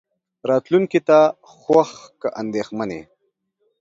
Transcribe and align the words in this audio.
راتلونکې 0.49 0.99
ته 1.07 1.19
خوښ 1.53 1.89
که 2.21 2.27
اندېښمن 2.41 2.89
يې. 2.97 3.03